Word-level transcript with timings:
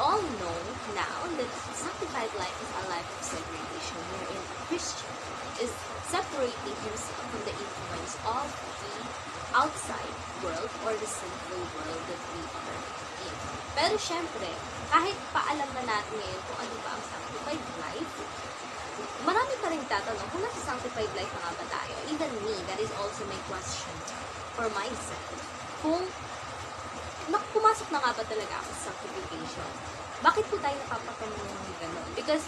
all 0.00 0.24
know 0.40 0.56
now 0.96 1.20
that 1.36 1.50
sanctified 1.76 2.32
life 2.40 2.56
is 2.64 2.70
a 2.72 2.84
life 2.88 3.04
of 3.04 3.20
segregation 3.20 4.00
wherein 4.16 4.40
a 4.40 4.58
Christian 4.64 5.12
is 5.60 5.68
separating 6.08 6.76
himself 6.88 7.20
from 7.28 7.42
the 7.44 7.52
influence 7.52 8.16
of 8.24 8.48
the 8.80 8.96
outside 9.52 10.16
world 10.40 10.72
or 10.88 10.96
the 10.96 11.04
sinful 11.04 11.62
world 11.76 12.02
that 12.08 12.22
we 12.32 12.40
are 12.48 12.80
in. 13.28 13.36
Pero 13.76 13.94
syempre, 14.00 14.48
kahit 14.88 15.16
paalam 15.36 15.68
na 15.68 15.82
natin 15.84 16.16
ngayon 16.16 16.42
kung 16.48 16.58
ano 16.64 16.74
ba 16.80 16.90
ang 16.96 17.04
sanctified 17.04 17.64
life, 17.84 18.12
marami 19.28 19.54
pa 19.60 19.68
rin 19.68 19.84
tatanong 19.84 20.28
kung 20.32 20.40
nasa 20.40 20.60
sanctified 20.64 21.12
life 21.12 21.32
na 21.36 21.40
nga 21.44 21.52
ba 21.60 21.64
tayo. 21.68 21.94
Even 22.08 22.30
me, 22.40 22.56
that 22.72 22.80
is 22.80 22.88
also 22.96 23.20
my 23.28 23.40
question 23.52 23.96
for 24.56 24.64
myself. 24.72 25.36
Kung 25.84 26.08
pumasok 27.50 27.88
na 27.90 27.98
nga 27.98 28.14
ba 28.14 28.22
talaga 28.24 28.54
ako 28.62 28.70
sa 28.72 28.80
sanctification? 28.90 29.99
Bakit 30.20 30.44
po 30.52 30.60
tayo 30.60 30.76
napapatanong 30.84 31.48
ng 31.48 31.76
gano'n? 31.80 32.08
Because 32.12 32.44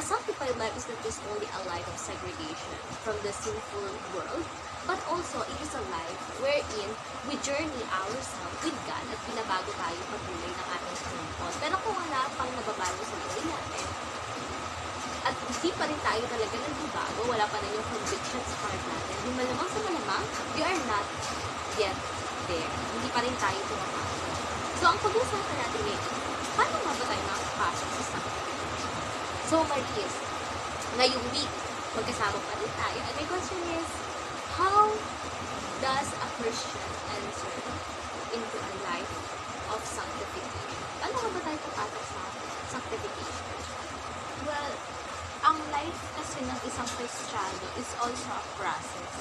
a 0.00 0.02
sanctified 0.02 0.56
life 0.56 0.72
is 0.80 0.88
not 0.88 0.96
just 1.04 1.20
only 1.28 1.44
a 1.44 1.60
life 1.68 1.84
of 1.84 1.96
segregation 2.00 2.80
from 3.04 3.20
the 3.20 3.28
sinful 3.36 3.84
world, 4.16 4.44
but 4.88 4.96
also 5.12 5.44
it 5.44 5.58
is 5.60 5.76
a 5.76 5.84
life 5.92 6.20
wherein 6.40 6.88
we 7.28 7.36
journey 7.44 7.84
ourselves 7.92 8.56
with 8.64 8.76
God 8.88 9.04
at 9.12 9.20
binabago 9.28 9.68
tayo 9.76 10.00
patuloy 10.08 10.48
ng 10.48 10.68
ating 10.72 10.98
Panginoon. 11.04 11.54
Pero 11.60 11.74
kung 11.84 11.96
wala 12.00 12.20
pang 12.40 12.48
nababago 12.48 13.02
sa 13.04 13.16
buhay 13.28 13.44
natin, 13.44 13.86
at 15.20 15.36
hindi 15.36 15.70
pa 15.76 15.84
rin 15.84 16.00
tayo 16.00 16.22
talaga 16.32 16.54
nagbabago, 16.64 17.20
wala 17.28 17.44
pa 17.44 17.60
rin 17.60 17.76
yung 17.76 17.88
conviction 17.92 18.40
sa 18.40 18.56
heart 18.64 18.82
natin, 18.88 19.16
yung 19.28 19.36
malamang 19.36 19.68
sa 19.68 19.80
malamang, 19.84 20.24
we 20.56 20.60
are 20.64 20.80
not 20.88 21.06
yet 21.76 21.96
there. 22.48 22.72
Hindi 22.96 23.08
pa 23.12 23.20
rin 23.20 23.36
tayo 23.36 23.58
pumapasok. 23.68 24.34
So, 24.80 24.84
ang 24.88 24.98
pag-uusapan 25.04 25.56
natin 25.60 25.80
ngayon, 25.84 26.19
paano 26.54 26.76
nga 26.82 26.92
ba 26.94 27.04
tayo 27.06 27.22
makapasok 27.28 27.88
sa 27.94 28.04
sanctification? 28.16 28.94
So, 29.50 29.56
Maris, 29.66 30.14
ngayong 30.98 31.26
week, 31.34 31.52
magkasama 31.94 32.38
pa 32.38 32.52
rin 32.58 32.72
tayo. 32.74 32.98
And 33.02 33.14
my 33.18 33.26
question 33.26 33.60
is, 33.78 33.88
how 34.54 34.90
does 35.82 36.08
a 36.14 36.28
Christian 36.38 36.90
enter 37.14 37.54
into 38.34 38.56
a 38.58 38.72
life 38.86 39.14
of 39.74 39.80
sanctification? 39.82 40.78
Paano 41.02 41.16
nga 41.18 41.30
ba 41.34 41.40
tayo 41.46 41.58
papasok 41.66 42.04
sa 42.04 42.22
sanctification? 42.78 43.46
Well, 44.46 44.72
ang 45.40 45.58
life 45.72 46.00
kasi 46.20 46.44
ng 46.44 46.60
isang 46.68 46.88
Kristiyano 46.94 47.68
is 47.80 47.90
also 47.98 48.28
a 48.34 48.44
process. 48.60 49.12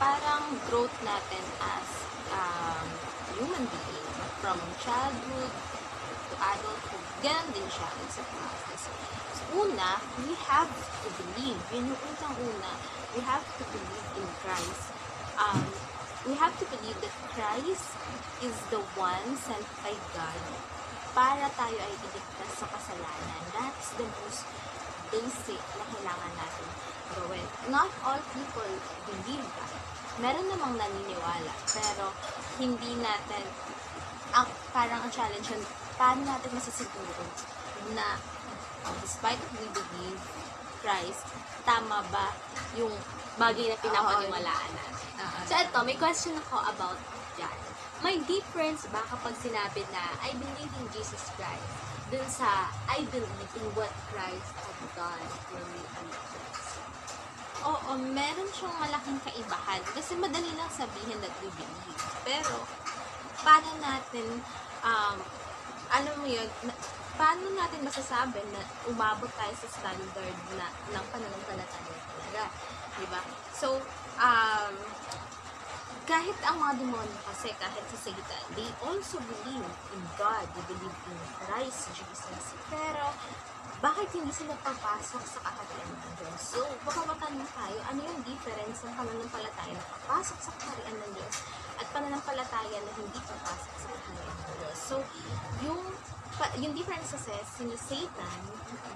Parang 0.00 0.56
growth 0.66 0.96
natin 1.04 1.44
as 1.60 1.88
um, 2.32 2.88
human 3.36 3.64
being 3.68 4.08
from 4.40 4.56
childhood 4.80 5.52
adulthood. 6.40 7.04
Ganon 7.20 7.48
din 7.52 7.68
siya. 7.68 7.88
It's 8.04 8.16
a 8.16 8.24
process. 8.24 8.88
So, 9.36 9.42
una, 9.60 10.00
we 10.24 10.32
have 10.48 10.72
to 10.72 11.08
believe. 11.20 11.60
Yun 11.70 11.92
yung 11.92 12.00
unang-una. 12.00 12.72
We 13.12 13.20
have 13.22 13.44
to 13.44 13.64
believe 13.68 14.08
in 14.16 14.28
Christ. 14.40 14.84
Um, 15.36 15.62
we 16.24 16.34
have 16.36 16.52
to 16.60 16.66
believe 16.68 16.98
that 17.00 17.14
Christ 17.36 17.88
is 18.44 18.56
the 18.72 18.82
one 18.96 19.36
sent 19.40 19.64
by 19.84 19.94
God 20.16 20.42
para 21.10 21.48
tayo 21.58 21.74
ay 21.74 21.94
iligtas 21.96 22.52
sa 22.54 22.66
kasalanan. 22.70 23.42
That's 23.56 23.88
the 23.98 24.06
most 24.06 24.46
basic 25.10 25.58
na 25.74 25.84
kailangan 25.90 26.32
natin 26.38 26.68
gawin. 27.18 27.46
Not 27.68 27.90
all 28.06 28.20
people 28.30 28.70
believe 29.08 29.46
that. 29.58 29.72
Meron 30.22 30.46
namang 30.52 30.76
naniniwala, 30.78 31.54
pero 31.72 32.14
hindi 32.60 32.94
natin, 33.00 33.44
ang, 34.36 34.46
parang 34.70 35.02
ang 35.02 35.10
challenge 35.10 35.48
paano 36.00 36.24
natin 36.24 36.48
masisiguro 36.56 37.24
na 37.92 38.16
despite 39.04 39.36
we 39.60 39.68
believe 39.68 40.20
Christ, 40.80 41.28
tama 41.68 42.00
ba 42.08 42.32
yung 42.72 42.92
Bagay 43.36 43.72
na 43.72 43.76
pinapaniwalaan 43.80 44.72
natin. 44.72 45.08
uh, 45.20 45.40
So, 45.44 45.56
ito, 45.56 45.78
may 45.84 45.96
question 46.00 46.36
ako 46.36 46.60
about 46.72 46.96
dyan. 47.36 47.56
May 48.00 48.16
difference 48.24 48.88
ba 48.88 49.04
kapag 49.04 49.36
sinabi 49.36 49.84
na, 49.92 50.02
I 50.24 50.32
believe 50.36 50.72
in 50.72 50.86
Jesus 50.92 51.28
Christ, 51.36 51.68
dun 52.08 52.24
sa, 52.28 52.68
I 52.88 53.04
believe 53.12 53.52
in 53.56 53.66
what 53.76 53.92
Christ 54.12 54.50
has 54.56 54.80
done 54.96 55.24
for 55.52 55.60
me 55.72 55.80
on 55.84 56.04
the 56.08 56.20
cross? 56.20 56.68
Oo, 57.60 57.90
meron 58.12 58.48
siyang 58.56 58.76
malaking 58.80 59.20
kaibahan. 59.20 59.80
Kasi 59.92 60.16
madali 60.16 60.52
lang 60.56 60.68
sabihin 60.72 61.20
that 61.20 61.32
we 61.44 61.48
believe. 61.54 62.02
Pero, 62.24 62.56
paano 63.44 63.68
natin, 63.84 64.26
um, 64.80 65.16
ano 65.90 66.10
mo 66.22 66.26
yun, 66.26 66.46
na, 66.64 66.72
paano 67.18 67.50
natin 67.52 67.84
masasabi 67.84 68.40
na 68.54 68.62
umabot 68.86 69.28
tayo 69.34 69.52
sa 69.58 69.68
standard 69.68 70.38
na, 70.56 70.66
ng 70.70 71.04
pananampalataya 71.10 71.98
talaga? 72.06 72.44
Diba? 72.96 73.20
So, 73.52 73.82
um, 74.16 74.74
kahit 76.10 76.34
ang 76.42 76.58
mga 76.58 76.74
demonyo 76.82 77.18
kasi, 77.22 77.54
kahit 77.54 77.84
sa 77.86 77.98
Satan, 78.10 78.44
they 78.58 78.66
also 78.82 79.22
believe 79.22 79.68
in 79.94 80.02
God. 80.18 80.42
They 80.58 80.64
believe 80.66 80.98
in 81.06 81.18
Christ 81.38 81.94
Jesus. 81.94 82.44
Pero, 82.66 83.14
bakit 83.80 84.12
hindi 84.12 84.28
sila 84.28 84.52
papasok 84.60 85.24
sa 85.24 85.40
kaharian 85.40 85.88
ng 85.88 86.12
Diyos? 86.20 86.36
So, 86.36 86.60
baka 86.84 87.00
matanong 87.08 87.48
tayo, 87.48 87.78
ano 87.88 88.00
yung 88.04 88.20
difference 88.28 88.84
ng 88.84 88.92
pananampalataya 88.92 89.72
na 89.72 89.84
papasok 89.96 90.38
sa 90.38 90.52
kaharian 90.60 90.96
ng 91.00 91.12
Diyos 91.16 91.36
at 91.80 91.86
pananampalataya 91.88 92.76
na 92.76 92.92
hindi 92.92 93.18
papasok 93.24 93.74
sa 93.80 93.88
kaharian 93.88 94.36
ng 94.36 94.52
Diyos? 94.60 94.76
So, 94.76 94.96
yung 95.64 95.80
yung 96.56 96.72
difference 96.72 97.12
kasi, 97.12 97.36
sila 97.52 97.76
Satan, 97.76 98.40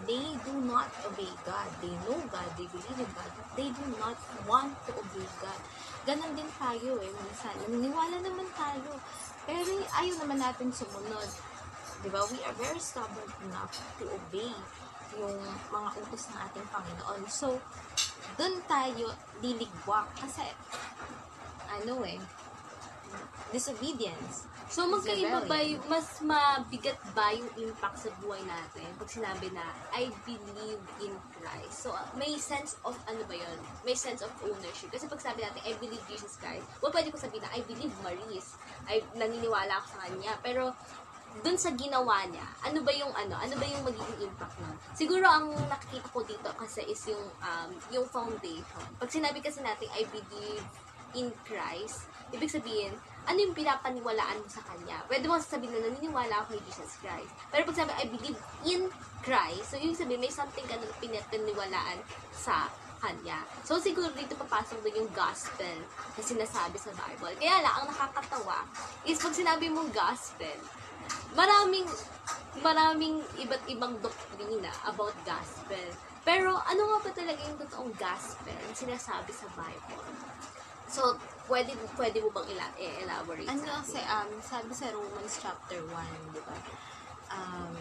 they 0.08 0.32
do 0.48 0.54
not 0.64 0.88
obey 1.04 1.28
God. 1.44 1.68
They 1.84 1.92
know 2.08 2.16
God, 2.32 2.48
they 2.56 2.64
believe 2.72 2.96
in 2.96 3.10
God, 3.12 3.30
but 3.36 3.48
they 3.52 3.68
do 3.68 3.84
not 4.00 4.16
want 4.48 4.72
to 4.88 4.96
obey 4.96 5.28
God. 5.44 5.60
Ganon 6.08 6.32
din 6.32 6.48
tayo 6.56 7.00
eh, 7.04 7.10
minsan. 7.12 7.52
Naniniwala 7.68 8.16
naman 8.20 8.48
tayo. 8.56 8.96
Pero 9.44 9.60
ayaw 9.76 10.14
naman 10.24 10.40
natin 10.40 10.72
sumunod. 10.72 11.28
Di 12.04 12.12
ba? 12.12 12.20
We 12.28 12.38
are 12.44 12.52
very 12.60 12.82
stubborn 12.84 13.32
enough 13.48 13.72
to 13.96 14.04
obey 14.12 14.52
yung 15.16 15.40
mga 15.72 15.88
utos 16.04 16.28
ng 16.28 16.38
ating 16.44 16.66
Panginoon. 16.68 17.22
So, 17.32 17.56
dun 18.36 18.60
tayo 18.68 19.16
liligwak. 19.40 20.12
Kasi, 20.20 20.44
ano 21.72 22.04
eh, 22.04 22.20
disobedience. 23.54 24.50
So, 24.64 24.90
magkaiba 24.90 25.46
ba 25.46 25.60
yung, 25.62 25.78
mas 25.86 26.18
mabigat 26.24 26.98
ba 27.14 27.30
yung 27.30 27.46
impact 27.62 28.08
sa 28.08 28.10
buhay 28.18 28.42
natin 28.42 28.88
pag 28.98 29.06
sinabi 29.06 29.52
na, 29.54 29.62
I 29.94 30.10
believe 30.26 30.82
in 30.98 31.14
Christ? 31.38 31.86
So, 31.86 31.94
may 32.18 32.34
sense 32.40 32.74
of, 32.82 32.98
ano 33.06 33.22
ba 33.28 33.36
yun? 33.38 33.58
May 33.86 33.94
sense 33.94 34.24
of 34.24 34.32
ownership. 34.42 34.90
Kasi 34.90 35.06
pag 35.06 35.22
sabi 35.22 35.46
natin, 35.46 35.62
I 35.62 35.78
believe 35.78 36.02
Jesus 36.10 36.40
Christ, 36.42 36.66
well, 36.82 36.90
pwede 36.90 37.14
ko 37.14 37.20
sabihin 37.20 37.44
na, 37.46 37.54
I 37.54 37.62
believe 37.62 37.92
Maris. 38.02 38.58
I, 38.90 39.04
naniniwala 39.14 39.78
ako 39.78 39.86
sa 39.94 39.98
kanya. 40.08 40.32
Pero, 40.42 40.74
dun 41.42 41.58
sa 41.58 41.74
ginawa 41.74 42.22
niya, 42.30 42.46
ano 42.62 42.78
ba 42.86 42.92
yung 42.94 43.10
ano, 43.10 43.34
ano 43.34 43.54
ba 43.58 43.64
yung 43.66 43.82
magiging 43.82 44.30
impact 44.30 44.54
nun? 44.62 44.76
Siguro 44.94 45.26
ang 45.26 45.50
nakikita 45.66 46.06
ko 46.14 46.22
dito 46.22 46.48
kasi 46.54 46.86
is 46.86 47.02
yung 47.10 47.26
um, 47.42 47.70
yung 47.90 48.06
foundation. 48.06 48.86
Pag 49.00 49.10
sinabi 49.10 49.42
kasi 49.42 49.58
natin 49.64 49.90
I 49.90 50.06
believe 50.06 50.62
in 51.18 51.34
Christ, 51.42 52.06
ibig 52.30 52.50
sabihin, 52.50 52.94
ano 53.24 53.38
yung 53.40 53.54
pinapaniwalaan 53.56 54.42
mo 54.42 54.48
sa 54.50 54.62
kanya? 54.66 55.00
Pwede 55.08 55.26
mo 55.26 55.38
sasabihin 55.40 55.74
na 55.74 55.88
naniniwala 55.88 56.44
ako 56.44 56.54
kay 56.54 56.62
Jesus 56.68 56.92
Christ. 57.00 57.32
Pero 57.48 57.62
pag 57.64 57.76
sabi, 57.78 57.92
I 57.96 58.06
believe 58.10 58.38
in 58.68 58.90
Christ, 59.24 59.72
so 59.72 59.80
yung 59.80 59.96
sabihin, 59.96 60.20
may 60.20 60.34
something 60.34 60.66
ka 60.68 60.76
na 60.76 60.86
pinapaniwalaan 61.00 61.98
sa 62.34 62.68
kanya. 63.04 63.44
So, 63.68 63.76
siguro 63.76 64.08
dito 64.16 64.32
papasok 64.32 64.80
doon 64.80 65.04
yung 65.04 65.10
gospel 65.12 65.76
na 66.16 66.22
sinasabi 66.24 66.76
sa 66.80 66.88
Bible. 66.96 67.36
Kaya 67.36 67.60
lang, 67.60 67.74
ang 67.84 67.86
nakakatawa 67.92 68.64
is 69.04 69.20
pag 69.20 69.36
sinabi 69.36 69.68
mong 69.68 69.92
gospel, 69.92 70.56
maraming 71.34 71.86
maraming 72.62 73.18
iba't 73.36 73.64
ibang 73.66 73.98
doktrina 73.98 74.70
about 74.86 75.14
gospel. 75.26 75.86
Pero 76.24 76.56
ano 76.56 76.82
nga 76.88 76.98
ba 77.04 77.10
talaga 77.12 77.40
yung 77.44 77.58
totoong 77.60 77.92
gospel 77.98 78.54
na 78.54 78.72
sinasabi 78.72 79.32
sa 79.34 79.46
Bible? 79.52 80.06
So, 80.88 81.18
pwede 81.50 81.74
pwede 81.98 82.22
mo 82.22 82.30
bang 82.30 82.48
ila- 82.54 82.76
i-elaborate 82.78 83.50
Ano 83.50 83.60
sa 83.66 83.82
kasi, 83.82 84.00
um, 84.06 84.30
sabi 84.40 84.72
sa 84.72 84.86
Romans 84.94 85.34
chapter 85.42 85.80
1, 85.82 86.32
di 86.32 86.40
ba? 86.46 86.56
Um, 87.34 87.74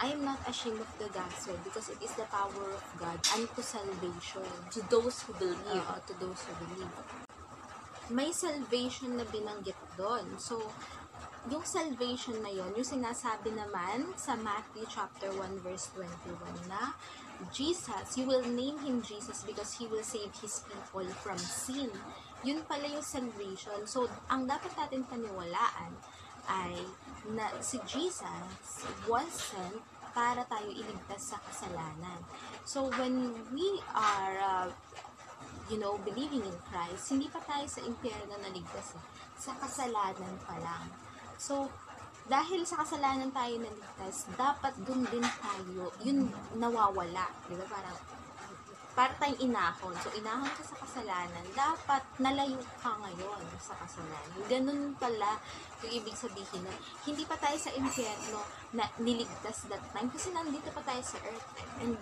I 0.00 0.16
am 0.16 0.22
not 0.24 0.40
ashamed 0.48 0.80
of 0.80 0.88
the 0.96 1.10
gospel 1.12 1.58
because 1.66 1.92
it 1.92 2.00
is 2.00 2.14
the 2.16 2.24
power 2.30 2.72
of 2.72 2.84
God 2.96 3.18
unto 3.36 3.60
salvation. 3.60 4.46
to 4.70 4.80
those 4.88 5.26
who 5.26 5.34
believe. 5.36 5.82
Oo, 5.82 5.98
to 6.08 6.14
those 6.16 6.40
who 6.46 6.54
believe. 6.62 6.94
May 8.08 8.32
salvation 8.32 9.18
na 9.18 9.26
binanggit 9.28 9.76
doon. 9.94 10.24
So, 10.40 10.56
yung 11.48 11.64
salvation 11.64 12.36
na 12.44 12.52
yon 12.52 12.76
yung 12.76 12.84
sinasabi 12.84 13.56
naman 13.56 14.12
sa 14.12 14.36
Matthew 14.36 14.84
chapter 14.92 15.32
1 15.32 15.64
verse 15.64 15.88
21 15.96 16.36
na 16.68 16.92
Jesus, 17.48 18.20
you 18.20 18.28
will 18.28 18.44
name 18.44 18.76
him 18.84 19.00
Jesus 19.00 19.48
because 19.48 19.72
he 19.80 19.88
will 19.88 20.04
save 20.04 20.28
his 20.44 20.60
people 20.68 21.08
from 21.24 21.40
sin. 21.40 21.88
Yun 22.44 22.60
pala 22.68 22.84
yung 22.84 23.00
salvation. 23.00 23.88
So, 23.88 24.04
ang 24.28 24.44
dapat 24.44 24.76
natin 24.76 25.08
paniwalaan 25.08 25.96
ay 26.44 26.76
na 27.32 27.48
si 27.64 27.80
Jesus 27.88 28.84
was 29.08 29.28
sent 29.32 29.80
para 30.12 30.44
tayo 30.44 30.68
iligtas 30.68 31.32
sa 31.32 31.40
kasalanan. 31.40 32.20
So, 32.68 32.92
when 33.00 33.32
we 33.56 33.80
are, 33.96 34.36
uh, 34.36 34.68
you 35.72 35.80
know, 35.80 35.96
believing 36.04 36.44
in 36.44 36.56
Christ, 36.68 37.08
hindi 37.08 37.32
pa 37.32 37.40
tayo 37.48 37.64
sa 37.64 37.80
impyerno 37.80 38.36
naligtas. 38.36 39.00
eh. 39.00 39.02
Sa 39.40 39.56
kasalanan 39.56 40.36
pa 40.44 40.60
lang. 40.60 41.09
So, 41.40 41.72
dahil 42.28 42.68
sa 42.68 42.84
kasalanan 42.84 43.32
tayo 43.32 43.56
naligtas, 43.56 44.28
dapat 44.36 44.76
dun 44.84 45.08
din 45.08 45.24
tayo, 45.24 45.88
yun 46.04 46.28
nawawala. 46.60 47.32
Di 47.48 47.56
ba? 47.56 47.64
Parang, 47.64 47.96
para 48.92 49.16
tayong 49.16 49.40
inahon. 49.48 49.96
So, 50.04 50.12
inahon 50.12 50.52
ka 50.52 50.60
sa 50.60 50.76
kasalanan, 50.84 51.40
dapat 51.56 52.04
nalayo 52.20 52.60
ka 52.84 52.92
ngayon 52.92 53.40
sa 53.56 53.72
kasalanan. 53.80 54.36
Ganun 54.52 54.92
pala 55.00 55.40
yung 55.80 56.04
ibig 56.04 56.12
sabihin 56.12 56.60
nun. 56.60 56.78
Hindi 57.08 57.24
pa 57.24 57.40
tayo 57.40 57.56
sa 57.56 57.72
impyerno 57.72 58.44
na 58.76 58.84
niligtas 59.00 59.64
that 59.72 59.80
time 59.96 60.12
kasi 60.12 60.28
nandito 60.36 60.68
pa 60.76 60.84
tayo 60.84 61.00
sa 61.00 61.16
earth. 61.24 61.48
And 61.80 61.96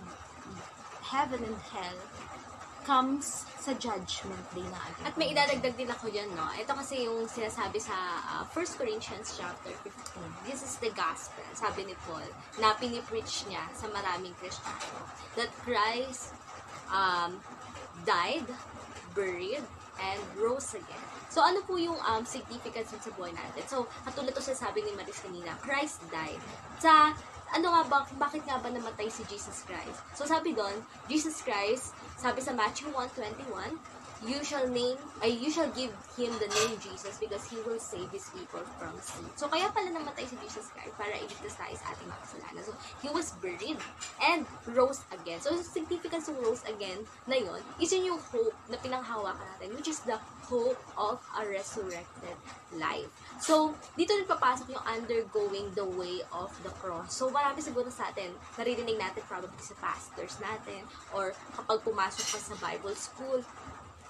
heaven 1.09 1.41
and 1.47 1.61
hell 1.71 1.99
comes 2.89 3.45
sa 3.61 3.77
judgment 3.77 4.41
day 4.57 4.65
na 4.65 4.81
agad. 4.81 5.13
At 5.13 5.15
may 5.21 5.29
idadagdag 5.37 5.77
din 5.77 5.93
ako 5.93 6.09
dyan, 6.09 6.33
no? 6.33 6.49
Ito 6.57 6.73
kasi 6.73 7.05
yung 7.05 7.29
sinasabi 7.29 7.77
sa 7.77 7.93
uh, 8.41 8.45
1 8.49 8.81
Corinthians 8.81 9.37
chapter 9.37 9.77
15. 9.85 10.49
This 10.49 10.65
is 10.65 10.81
the 10.81 10.89
gospel, 10.97 11.45
sabi 11.53 11.85
ni 11.85 11.93
Paul, 12.09 12.25
na 12.57 12.73
pinipreach 12.81 13.45
niya 13.53 13.61
sa 13.77 13.93
maraming 13.93 14.33
Kristiyano. 14.41 15.05
That 15.37 15.53
Christ 15.69 16.33
um, 16.89 17.37
died, 18.09 18.49
buried, 19.13 19.69
and 20.01 20.21
rose 20.41 20.73
again. 20.73 21.05
So, 21.29 21.45
ano 21.45 21.61
po 21.69 21.77
yung 21.77 22.01
um, 22.09 22.25
significance 22.25 22.97
sa 22.97 23.13
buhay 23.13 23.37
natin? 23.37 23.69
So, 23.69 23.85
katulad 24.09 24.33
to 24.33 24.41
sabi 24.41 24.81
ni 24.81 24.97
Maris 24.97 25.21
kanina, 25.21 25.53
Christ 25.61 26.01
died. 26.09 26.41
Sa, 26.81 27.13
ano 27.53 27.67
nga 27.69 27.83
ba, 27.85 27.99
bakit 28.17 28.49
nga 28.49 28.57
ba 28.57 28.73
namatay 28.73 29.13
si 29.13 29.29
Jesus 29.29 29.67
Christ? 29.69 30.01
So, 30.17 30.25
sabi 30.25 30.57
doon, 30.57 30.81
Jesus 31.11 31.45
Christ, 31.45 31.93
sabi 32.19 32.43
sa 32.43 32.51
Matthew 32.51 32.91
1.21, 32.91 33.79
you 34.27 34.43
shall 34.43 34.67
name, 34.67 34.99
ay 35.23 35.31
you 35.31 35.51
shall 35.51 35.71
give 35.71 35.95
him 36.19 36.33
the 36.43 36.51
name 36.51 36.75
Jesus 36.83 37.19
because 37.23 37.47
he 37.47 37.57
will 37.63 37.79
save 37.79 38.11
his 38.11 38.27
people 38.35 38.63
from 38.79 38.95
sin. 38.99 39.23
So, 39.39 39.47
kaya 39.47 39.71
pala 39.71 39.95
namatay 39.95 40.27
si 40.27 40.35
Jesus 40.43 40.75
Christ 40.75 40.95
para 40.99 41.15
iligtas 41.15 41.55
tayo 41.55 41.75
sa 41.79 41.95
ating 41.95 42.09
mga 42.11 42.23
kasalanan. 42.27 42.63
So, 42.67 42.75
he 42.99 43.09
was 43.15 43.31
buried 43.39 43.79
and 44.19 44.43
rose 44.75 45.07
again. 45.15 45.39
So, 45.39 45.55
significance 45.63 46.27
ng 46.27 46.43
rose 46.43 46.67
again 46.67 47.07
na 47.31 47.39
yun, 47.39 47.63
is 47.79 47.95
yun 47.95 48.17
yung 48.17 48.23
hope 48.35 48.57
na 48.67 48.77
pinanghawakan 48.83 49.47
natin, 49.55 49.79
which 49.79 49.87
is 49.87 50.03
the 50.03 50.19
hope 50.49 50.81
of 50.97 51.21
a 51.39 51.43
resurrected 51.47 52.37
life. 52.75 53.13
So, 53.39 53.77
dito 53.95 54.17
rin 54.17 54.27
papasok 54.27 54.73
yung 54.75 54.83
undergoing 54.83 55.71
the 55.79 55.87
way 55.87 56.25
of 56.35 56.51
the 56.67 56.73
cross. 56.83 57.15
So, 57.15 57.31
marami 57.31 57.63
siguro 57.63 57.87
sa 57.93 58.11
atin, 58.11 58.35
naririnig 58.59 58.99
natin 58.99 59.23
probably 59.29 59.63
sa 59.63 59.79
pastors 59.79 60.41
natin, 60.43 60.83
or 61.15 61.37
kapag 61.55 61.85
pumasok 61.87 62.27
ka 62.35 62.39
sa 62.41 62.55
Bible 62.59 62.97
school, 62.99 63.45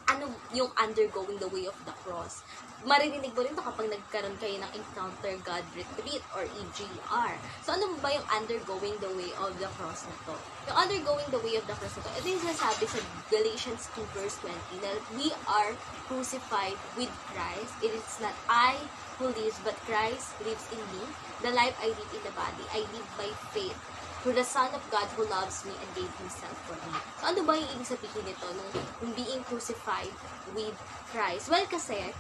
ano 0.08 0.32
yung 0.56 0.72
undergoing 0.81 1.37
the 1.37 1.50
way 1.52 1.69
of 1.69 1.76
the 1.84 1.93
cross. 2.05 2.40
Maririnig 2.87 3.34
mo 3.37 3.44
rin 3.44 3.52
to 3.52 3.60
kapag 3.60 3.93
nagkaroon 3.93 4.38
kayo 4.40 4.56
ng 4.56 4.70
Encounter 4.72 5.34
God 5.44 5.64
Retreat 5.76 6.22
or 6.32 6.49
EGR. 6.49 7.32
So, 7.60 7.76
ano 7.76 7.93
ba 8.00 8.08
yung 8.14 8.25
undergoing 8.32 8.96
the 9.02 9.12
way 9.12 9.28
of 9.37 9.52
the 9.60 9.69
cross 9.76 10.08
na 10.08 10.16
to? 10.31 10.34
Yung 10.70 10.78
undergoing 10.88 11.28
the 11.28 11.43
way 11.44 11.60
of 11.60 11.66
the 11.69 11.76
cross 11.76 11.99
na 12.00 12.08
to, 12.08 12.10
ito 12.16 12.26
yung 12.32 12.43
sinasabi 12.49 12.84
sa 12.88 12.99
Galatians 13.28 13.82
2 13.93 14.16
verse 14.16 14.37
20 14.40 14.84
na 14.84 14.90
we 15.19 15.28
are 15.44 15.76
crucified 16.08 16.78
with 16.96 17.12
Christ. 17.34 17.72
It 17.84 17.93
is 17.93 18.08
not 18.25 18.32
I 18.49 18.78
who 19.19 19.28
lives, 19.34 19.58
but 19.66 19.75
Christ 19.84 20.38
lives 20.46 20.64
in 20.70 20.81
me. 20.94 21.02
The 21.43 21.50
life 21.52 21.75
I 21.82 21.90
live 21.90 22.11
in 22.14 22.22
the 22.22 22.34
body, 22.38 22.64
I 22.70 22.87
live 22.94 23.08
by 23.19 23.28
faith 23.50 23.76
through 24.23 24.37
the 24.37 24.47
Son 24.47 24.70
of 24.75 24.82
God 24.91 25.06
who 25.15 25.25
loves 25.31 25.62
me 25.65 25.75
and 25.79 25.88
gave 25.94 26.11
Himself 26.19 26.56
for 26.67 26.76
me. 26.87 26.99
So, 27.23 27.31
ano 27.31 27.41
ba 27.47 27.55
yung 27.55 27.70
ibig 27.79 27.88
sabihin 27.88 28.25
nito 28.26 28.47
nung, 28.55 28.70
nung 29.03 29.12
being 29.15 29.43
crucified 29.47 30.12
with 30.53 30.75
Christ? 31.15 31.49
Well, 31.49 31.65
kasi, 31.70 32.12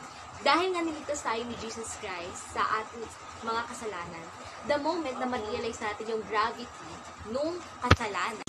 dahil 0.46 0.70
nga 0.70 0.82
niligtas 0.86 1.26
tayo 1.26 1.42
ni 1.42 1.54
Jesus 1.58 1.98
Christ 1.98 2.54
sa 2.54 2.62
ating 2.82 3.02
mga 3.42 3.62
kasalanan, 3.66 4.24
the 4.70 4.78
moment 4.78 5.16
na 5.18 5.26
ma-realize 5.26 5.82
natin 5.82 6.06
yung 6.14 6.22
gravity 6.30 6.90
nung 7.30 7.58
kasalanan, 7.82 8.47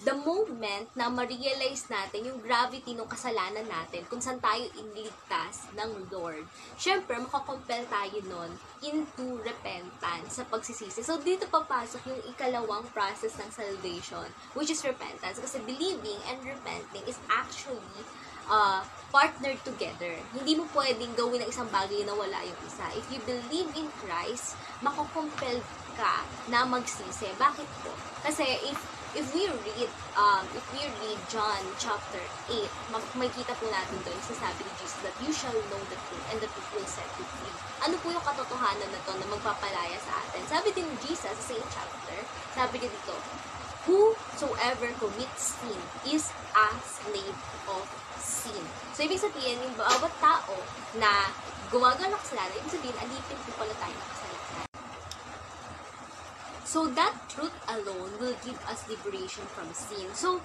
the 0.00 0.16
moment 0.16 0.88
na 0.96 1.12
ma-realize 1.12 1.84
natin 1.92 2.24
yung 2.24 2.40
gravity 2.40 2.96
ng 2.96 3.04
kasalanan 3.04 3.68
natin, 3.68 4.00
kung 4.08 4.20
saan 4.20 4.40
tayo 4.40 4.64
iniligtas 4.72 5.68
ng 5.76 6.08
Lord, 6.08 6.48
syempre, 6.80 7.20
makakompel 7.20 7.84
tayo 7.84 8.18
nun 8.24 8.50
into 8.80 9.36
repentance 9.44 10.40
sa 10.40 10.44
pagsisisi. 10.48 11.04
So, 11.04 11.20
dito 11.20 11.44
papasok 11.52 12.00
yung 12.08 12.20
ikalawang 12.32 12.88
process 12.96 13.36
ng 13.36 13.52
salvation, 13.52 14.24
which 14.56 14.72
is 14.72 14.80
repentance. 14.80 15.36
Kasi 15.36 15.60
believing 15.68 16.16
and 16.32 16.40
repenting 16.48 17.04
is 17.04 17.20
actually 17.28 18.00
uh, 18.48 18.80
partnered 19.12 19.60
together. 19.68 20.16
Hindi 20.32 20.56
mo 20.56 20.64
pwedeng 20.72 21.12
gawin 21.12 21.44
ng 21.44 21.50
isang 21.52 21.68
bagay 21.68 22.08
na 22.08 22.16
wala 22.16 22.40
yung 22.40 22.60
isa. 22.64 22.88
If 22.96 23.04
you 23.12 23.20
believe 23.28 23.68
in 23.76 23.92
Christ, 24.00 24.56
makukompel 24.80 25.60
ka 26.00 26.24
na 26.48 26.64
magsisi. 26.64 27.28
Bakit 27.36 27.68
po? 27.84 27.92
Kasi 28.24 28.46
if 28.64 28.80
if 29.14 29.26
we 29.34 29.50
read 29.50 29.90
um, 30.14 30.44
if 30.54 30.64
we 30.70 30.86
read 30.86 31.18
John 31.26 31.62
chapter 31.82 32.22
8, 32.46 32.94
mag- 32.94 33.14
makikita 33.18 33.58
po 33.58 33.66
natin 33.66 33.98
doon, 34.06 34.18
sasabi 34.22 34.62
ni 34.62 34.72
Jesus 34.78 35.00
that 35.02 35.16
you 35.18 35.34
shall 35.34 35.54
know 35.72 35.82
the 35.90 35.98
truth 36.06 36.26
and 36.30 36.38
the 36.38 36.46
truth 36.46 36.70
will 36.74 36.86
set 36.86 37.08
you 37.18 37.26
free. 37.26 37.56
Ano 37.82 37.96
po 37.98 38.14
yung 38.14 38.22
katotohanan 38.22 38.88
na 38.92 39.00
to 39.02 39.12
na 39.18 39.26
magpapalaya 39.26 39.98
sa 39.98 40.14
atin? 40.22 40.42
Sabi 40.46 40.70
din 40.70 40.86
ni 40.86 40.96
Jesus 41.02 41.26
sa 41.26 41.42
same 41.42 41.66
chapter, 41.72 42.18
sabi 42.54 42.78
niya 42.78 42.90
dito, 42.92 43.16
whosoever 43.88 44.92
commits 45.00 45.58
sin 45.58 45.80
is 46.06 46.30
a 46.54 46.66
slave 46.84 47.40
of 47.66 47.84
sin. 48.20 48.62
So, 48.92 49.02
ibig 49.02 49.18
sabihin, 49.18 49.58
yung 49.64 49.74
bawat 49.80 50.12
tao 50.20 50.54
na 51.00 51.32
gumagawa 51.72 52.12
ng 52.12 52.20
kasalanan, 52.20 52.60
ibig 52.60 52.74
sabihin, 52.76 52.96
alipin 53.00 53.38
po 53.48 53.64
pala 53.64 53.74
tayo 53.80 53.94
ng 53.96 54.08
kasalanan. 54.12 54.39
So, 56.70 56.86
that 56.94 57.18
truth 57.26 57.50
alone 57.66 58.14
will 58.22 58.38
give 58.46 58.54
us 58.70 58.86
liberation 58.86 59.42
from 59.58 59.66
sin. 59.74 60.06
So, 60.14 60.38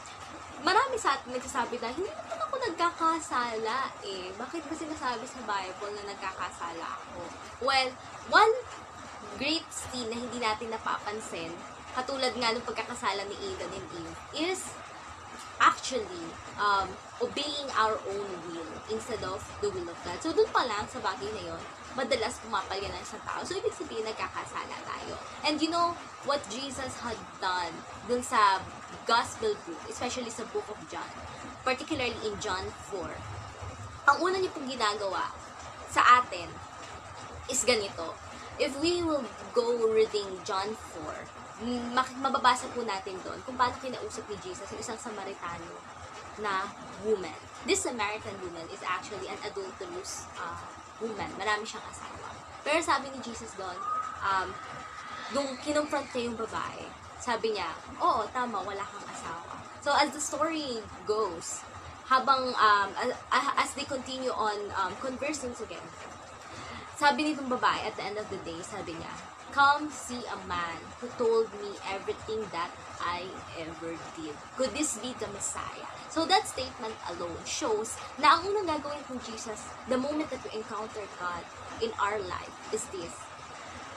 marami 0.65 0.97
sa 0.97 1.21
atin 1.21 1.37
nagsasabi 1.37 1.77
na, 1.77 1.93
hindi 1.93 2.09
naman 2.09 2.41
ako 2.49 2.55
nagkakasala 2.65 3.93
eh. 4.01 4.33
Bakit 4.33 4.65
ba 4.65 4.73
sinasabi 4.73 5.21
sa 5.29 5.45
Bible 5.45 5.93
na 5.93 6.09
nagkakasala 6.09 6.81
ako? 6.81 7.21
Well, 7.61 7.93
one 8.33 8.53
great 9.37 9.69
sin 9.69 10.09
na 10.09 10.17
hindi 10.17 10.41
natin 10.41 10.73
napapansin, 10.73 11.53
katulad 11.93 12.33
nga 12.33 12.57
ng 12.57 12.65
pagkakasala 12.65 13.21
ni 13.29 13.37
Adam 13.53 13.69
and 13.77 13.87
Eve, 13.93 14.17
is 14.49 14.73
actually 15.61 16.25
um, 16.57 16.89
obeying 17.21 17.69
our 17.77 18.01
own 18.09 18.27
will 18.49 18.73
instead 18.89 19.21
of 19.21 19.45
the 19.61 19.69
will 19.69 19.85
of 19.85 19.97
God. 20.01 20.17
So, 20.25 20.33
dun 20.33 20.49
pa 20.49 20.65
lang 20.65 20.89
sa 20.89 20.97
bagay 21.05 21.29
na 21.37 21.53
yon 21.53 21.61
madalas 21.95 22.37
pumapal 22.43 22.75
yan 22.75 22.91
ng 22.91 23.01
isang 23.01 23.23
tao. 23.23 23.39
So, 23.47 23.55
ibig 23.55 23.71
sabihin, 23.71 24.03
nagkakasala 24.03 24.75
tayo. 24.83 25.15
And 25.47 25.57
you 25.63 25.71
know, 25.71 25.95
what 26.27 26.43
Jesus 26.51 26.91
had 26.99 27.17
done 27.39 27.71
dun 28.11 28.19
sa 28.21 28.59
gospel 29.07 29.55
book, 29.63 29.81
especially 29.87 30.29
sa 30.29 30.43
book 30.51 30.67
of 30.67 30.77
John, 30.91 31.07
particularly 31.63 32.15
in 32.27 32.35
John 32.43 32.67
4, 32.91 34.11
ang 34.11 34.17
una 34.21 34.37
niyo 34.37 34.53
pong 34.53 34.69
ginagawa 34.69 35.33
sa 35.89 36.21
atin 36.21 36.51
is 37.49 37.63
ganito. 37.63 38.13
If 38.59 38.75
we 38.79 39.01
will 39.01 39.23
go 39.55 39.75
reading 39.91 40.27
John 40.43 40.75
4, 40.99 41.95
mak- 41.95 42.19
mababasa 42.19 42.67
po 42.75 42.83
natin 42.83 43.15
doon 43.23 43.39
kung 43.47 43.55
paano 43.55 43.75
kinausap 43.79 44.27
ni 44.27 44.37
Jesus 44.43 44.67
yung 44.75 44.81
isang 44.83 44.99
Samaritano 44.99 45.75
na 46.43 46.67
woman. 47.07 47.35
This 47.63 47.87
Samaritan 47.87 48.35
woman 48.43 48.67
is 48.67 48.83
actually 48.83 49.31
an 49.31 49.39
adulterous 49.41 50.27
uh, 50.35 50.84
woman. 51.03 51.29
Marami 51.35 51.63
siyang 51.67 51.83
asawa. 51.87 52.29
Pero 52.65 52.79
sabi 52.81 53.11
ni 53.11 53.19
Jesus 53.21 53.51
doon, 53.59 53.77
um, 54.23 54.49
nung 55.33 55.49
kinonfront 55.61 56.09
niya 56.13 56.29
yung 56.31 56.37
babae, 56.37 56.85
sabi 57.21 57.57
niya, 57.57 57.69
oo, 57.97 58.25
tama, 58.29 58.61
wala 58.61 58.83
kang 58.85 59.07
asawa. 59.09 59.53
So, 59.81 59.93
as 59.93 60.09
the 60.13 60.21
story 60.21 60.81
goes, 61.05 61.61
habang, 62.09 62.53
um, 62.57 62.89
as, 62.97 63.13
as 63.57 63.69
they 63.73 63.85
continue 63.85 64.33
on 64.33 64.57
um, 64.77 64.93
conversing 65.01 65.53
together, 65.53 65.93
sabi 66.97 67.33
nitong 67.33 67.49
babae, 67.49 67.85
at 67.85 67.93
the 67.97 68.03
end 68.05 68.17
of 68.17 68.27
the 68.29 68.39
day, 68.45 68.57
sabi 68.65 68.97
niya, 68.97 69.13
Come 69.55 69.89
see 69.89 70.19
a 70.27 70.47
man 70.51 70.83
who 70.99 71.07
told 71.17 71.47
me 71.63 71.71
everything 71.87 72.43
that 72.51 72.69
I 72.99 73.23
ever 73.57 73.95
did. 74.19 74.35
Could 74.57 74.75
this 74.75 74.97
be 74.97 75.15
the 75.15 75.31
Messiah? 75.31 75.87
So 76.11 76.25
that 76.27 76.43
statement 76.43 76.91
alone 77.07 77.39
shows 77.47 77.95
na 78.19 78.35
ang 78.35 78.51
unang 78.51 78.67
gagawin 78.67 78.99
ng 79.07 79.15
Jesus 79.23 79.63
the 79.87 79.95
moment 79.95 80.27
that 80.35 80.43
we 80.43 80.59
encounter 80.59 81.07
God 81.15 81.39
in 81.79 81.95
our 82.03 82.19
life 82.27 82.51
is 82.75 82.83
this. 82.91 83.24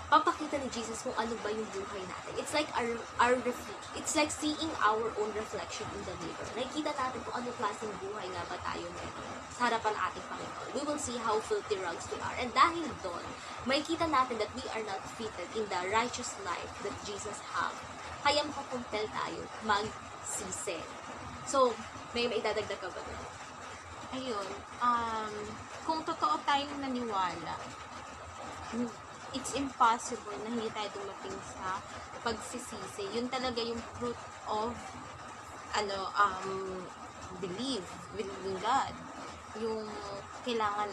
Papakita 0.09 0.57
ni 0.57 0.69
Jesus 0.73 1.05
kung 1.05 1.13
ano 1.17 1.37
ba 1.45 1.53
yung 1.53 1.69
buhay 1.73 2.03
natin. 2.09 2.33
It's 2.41 2.57
like 2.57 2.69
our, 2.75 2.89
our 3.21 3.37
refle- 3.45 3.83
it's 3.95 4.17
like 4.17 4.33
seeing 4.33 4.73
our 4.81 5.13
own 5.21 5.31
reflection 5.37 5.85
in 5.93 6.03
the 6.09 6.17
mirror. 6.25 6.49
Nakikita 6.57 6.97
natin 6.97 7.21
kung 7.25 7.37
ano 7.37 7.49
klaseng 7.61 7.93
buhay 8.01 8.27
nga 8.33 8.43
ba 8.49 8.57
tayo 8.65 8.89
meron 8.89 9.29
sa 9.53 9.69
harapan 9.69 9.93
ng 9.93 10.03
ating 10.09 10.27
Panginoon. 10.33 10.69
We 10.77 10.83
will 10.89 11.01
see 11.01 11.19
how 11.21 11.37
filthy 11.45 11.77
rags 11.79 12.09
we 12.09 12.19
are. 12.25 12.37
And 12.41 12.51
dahil 12.57 12.89
doon, 13.05 13.25
makikita 13.69 14.09
natin 14.09 14.41
that 14.41 14.53
we 14.57 14.65
are 14.73 14.85
not 14.89 15.01
fitted 15.21 15.49
in 15.53 15.69
the 15.69 15.81
righteous 15.93 16.33
life 16.43 16.73
that 16.83 16.97
Jesus 17.05 17.39
have. 17.53 17.77
Kaya 18.25 18.43
makakumpel 18.49 19.05
tayo 19.13 19.41
magsisi. 19.69 20.81
So, 21.49 21.77
may 22.17 22.29
maidadagdag 22.29 22.81
ka 22.81 22.89
ba 22.89 23.01
doon? 23.01 23.39
ayun, 24.15 24.49
um, 24.81 25.35
kung 25.85 26.01
totoo 26.05 26.41
tayong 26.49 26.81
naniwala, 26.81 27.55
hmm, 28.73 28.89
it's 29.37 29.53
impossible 29.57 30.37
na 30.45 30.49
hindi 30.53 30.69
tayo 30.73 30.89
dumating 30.97 31.37
sa 31.45 31.81
pagsisisi. 32.25 33.05
Yun 33.13 33.29
talaga 33.29 33.61
yung 33.61 33.81
fruit 33.97 34.19
of, 34.49 34.73
ano, 35.77 35.99
um, 36.17 36.83
believe 37.43 37.85
with 38.17 38.29
in 38.47 38.57
God. 38.61 38.93
Yung 39.61 39.85
kailangan, 40.47 40.89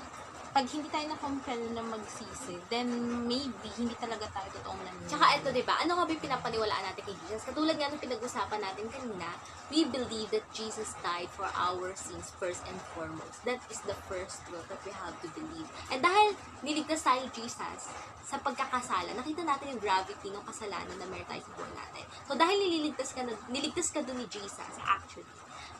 pag 0.55 0.71
hindi 0.71 0.87
tayo 0.87 1.11
na-compel 1.11 1.59
na 1.75 1.83
magsisi, 1.83 2.55
then 2.71 2.87
maybe 3.27 3.67
hindi 3.75 3.91
talaga 3.99 4.23
tayo 4.31 4.47
totoong 4.55 4.79
naniniwala. 4.87 5.11
Tsaka 5.11 5.25
ito, 5.35 5.47
di 5.51 5.67
ba? 5.67 5.83
Ano 5.83 5.99
nga 5.99 6.07
ba 6.07 6.11
yung 6.15 6.23
pinapaniwalaan 6.23 6.83
natin 6.87 7.03
kay 7.03 7.15
Jesus? 7.27 7.43
Katulad 7.43 7.75
nga 7.75 7.91
ng 7.91 7.99
pinag-usapan 7.99 8.63
natin 8.63 8.87
kanina, 8.87 9.35
we 9.67 9.83
believe 9.83 10.31
that 10.31 10.47
Jesus 10.55 10.95
died 11.03 11.27
for 11.35 11.43
our 11.59 11.91
sins 11.99 12.31
first 12.39 12.63
and 12.71 12.79
foremost. 12.95 13.43
That 13.43 13.59
is 13.67 13.83
the 13.83 13.99
first 14.07 14.47
truth 14.47 14.63
that 14.71 14.79
we 14.87 14.95
have 14.95 15.19
to 15.19 15.27
believe. 15.35 15.67
And 15.91 15.99
dahil 15.99 16.39
niligtas 16.63 17.03
tayo 17.03 17.27
Jesus 17.35 17.91
sa 18.23 18.39
pagkakasala, 18.39 19.11
nakita 19.11 19.43
natin 19.43 19.75
yung 19.75 19.83
gravity 19.83 20.31
ng 20.31 20.43
kasalanan 20.47 20.95
na 20.95 21.03
meron 21.11 21.27
tayo 21.27 21.43
sa 21.43 21.51
buhay 21.51 21.73
natin. 21.75 22.03
So 22.31 22.39
dahil 22.39 22.55
nililigtas 22.63 23.11
ka, 23.11 23.27
na, 23.27 23.35
niligtas 23.51 23.91
ka 23.91 23.99
doon 24.07 24.23
ni 24.23 24.27
Jesus, 24.31 24.71
actually, 24.87 25.27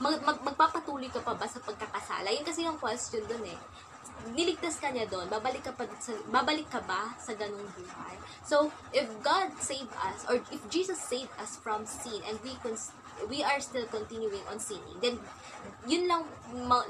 mag, 0.03 0.19
mag, 0.19 0.43
magpapatuloy 0.43 1.07
ka 1.07 1.23
pa 1.23 1.31
ba 1.31 1.47
sa 1.47 1.63
pagkakasala? 1.63 2.27
Yun 2.27 2.43
kasi 2.43 2.67
yung 2.67 2.75
question 2.75 3.23
doon 3.23 3.55
eh 3.55 3.59
niligtas 4.33 4.81
ka 4.81 4.89
niya 4.89 5.05
doon, 5.05 5.29
babalik 5.29 5.63
ka 5.65 5.73
pa 5.75 5.85
sa, 6.01 6.13
babalik 6.31 6.67
ka 6.71 6.81
ba 6.83 7.13
sa 7.19 7.35
ganung 7.37 7.67
buhay? 7.75 8.15
So, 8.45 8.71
if 8.95 9.05
God 9.21 9.53
saved 9.61 9.91
us 10.01 10.25
or 10.29 10.41
if 10.49 10.61
Jesus 10.71 10.97
saved 10.97 11.33
us 11.37 11.57
from 11.59 11.85
sin 11.85 12.21
and 12.25 12.37
we 12.41 12.55
we 13.29 13.39
are 13.43 13.59
still 13.63 13.87
continuing 13.87 14.43
on 14.51 14.59
sinning, 14.59 14.99
then 14.99 15.15
yun 15.87 16.05
lang 16.09 16.27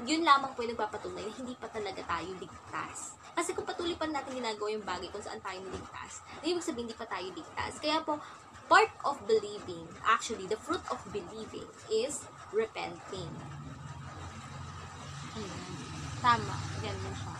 yun 0.04 0.26
lamang 0.26 0.52
po 0.56 0.66
yung 0.66 0.74
nagpapatunay 0.74 1.22
na 1.22 1.32
hindi 1.32 1.54
pa 1.54 1.70
talaga 1.70 2.02
tayo 2.02 2.30
ligtas. 2.40 3.14
Kasi 3.36 3.52
kung 3.52 3.68
patuloy 3.68 3.92
pa 3.94 4.08
natin 4.08 4.40
ginagawa 4.40 4.72
yung 4.72 4.86
bagay 4.86 5.12
kung 5.12 5.20
saan 5.20 5.38
tayo 5.44 5.60
niligtas, 5.60 6.24
ibig 6.40 6.64
sabihin 6.64 6.88
hindi 6.88 6.96
pa 6.96 7.04
tayo 7.04 7.28
ligtas. 7.30 7.78
Kaya 7.78 8.00
po, 8.00 8.16
part 8.66 8.90
of 9.06 9.20
believing, 9.28 9.86
actually, 10.02 10.48
the 10.48 10.58
fruit 10.58 10.82
of 10.90 10.98
believing 11.12 11.68
is 11.92 12.26
repenting. 12.50 13.30
Ayun. 15.36 15.62
Tama, 16.24 16.56
ganun 16.80 17.14
siya. 17.14 17.34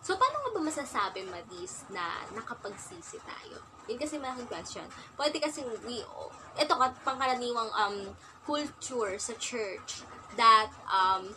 So, 0.00 0.16
paano 0.16 0.40
nga 0.40 0.50
ba 0.56 0.60
masasabi, 0.64 1.20
Madis, 1.28 1.84
na 1.92 2.24
nakapagsisi 2.32 3.20
tayo? 3.28 3.60
Yun 3.84 4.00
kasi 4.00 4.16
malaking 4.16 4.48
question. 4.48 4.86
Pwede 5.20 5.36
kasi 5.36 5.60
we, 5.84 6.00
ito 6.56 6.74
ka, 6.80 6.86
pangkaraniwang 7.04 7.68
um, 7.76 8.16
culture 8.48 9.20
sa 9.20 9.36
church 9.36 10.00
that 10.40 10.72
um, 10.88 11.28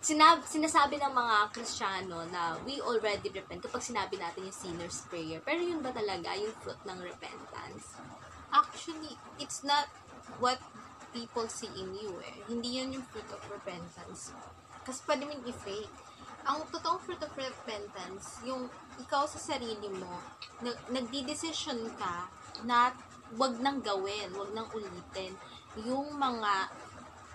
sinab, 0.00 0.40
sinasabi 0.48 0.96
ng 0.96 1.12
mga 1.12 1.36
Kristiyano 1.52 2.24
na 2.32 2.56
we 2.64 2.80
already 2.80 3.28
repent 3.28 3.60
kapag 3.60 3.84
sinabi 3.84 4.16
natin 4.16 4.48
yung 4.48 4.56
sinner's 4.56 5.04
prayer. 5.12 5.44
Pero 5.44 5.60
yun 5.60 5.84
ba 5.84 5.92
talaga 5.92 6.32
yung 6.40 6.56
fruit 6.64 6.80
ng 6.88 6.96
repentance? 7.04 8.00
Actually, 8.48 9.20
it's 9.36 9.60
not 9.60 9.92
what 10.40 10.56
people 11.10 11.46
see 11.50 11.70
in 11.76 11.90
you 11.94 12.14
eh. 12.22 12.36
Hindi 12.46 12.80
yun 12.80 12.98
yung 12.98 13.06
fruit 13.10 13.26
of 13.30 13.42
repentance. 13.50 14.34
Kasi 14.82 15.00
pwede 15.06 15.26
mo 15.26 15.32
i-fake. 15.46 15.94
Ang 16.48 16.64
totoong 16.72 17.00
fruit 17.04 17.20
of 17.20 17.32
repentance, 17.36 18.40
yung 18.48 18.66
ikaw 18.96 19.28
sa 19.28 19.36
sarili 19.36 19.92
mo, 19.92 20.08
nag 20.64 20.76
nagdi-decision 20.88 21.84
ka 22.00 22.32
na 22.64 22.92
wag 23.36 23.54
nang 23.60 23.78
gawin, 23.84 24.32
wag 24.34 24.50
nang 24.56 24.66
ulitin. 24.72 25.36
Yung 25.86 26.16
mga, 26.16 26.66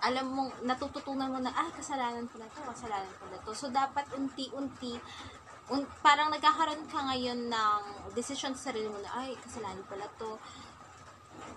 alam 0.04 0.26
mong, 0.28 0.52
natututunan 0.66 1.32
mo 1.32 1.38
na, 1.40 1.54
ay, 1.54 1.72
kasalanan 1.72 2.28
ko 2.28 2.36
na 2.36 2.50
to, 2.50 2.60
kasalanan 2.66 3.14
ko 3.16 3.24
na 3.32 3.38
to. 3.40 3.50
So, 3.56 3.72
dapat 3.72 4.04
unti-unti, 4.12 5.00
un, 5.72 5.88
parang 6.04 6.28
nagkakaroon 6.28 6.84
ka 6.90 7.00
ngayon 7.14 7.48
ng 7.48 7.82
decision 8.12 8.52
sa 8.52 8.70
sarili 8.70 8.92
mo 8.92 9.00
na, 9.00 9.24
ay, 9.24 9.38
kasalanan 9.40 9.86
pala 9.88 10.04
to 10.20 10.36